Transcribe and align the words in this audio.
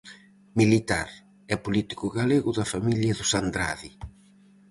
Militar 0.59 1.09
e 1.53 1.55
político 1.65 2.05
galego 2.19 2.51
da 2.57 2.69
familia 2.73 3.17
dos 3.19 3.31
Andrade. 3.41 3.89